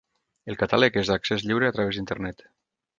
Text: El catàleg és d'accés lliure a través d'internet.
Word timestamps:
El 0.53 0.57
catàleg 0.61 0.97
és 1.03 1.13
d'accés 1.13 1.47
lliure 1.47 1.71
a 1.71 1.79
través 1.79 2.01
d'internet. 2.01 2.47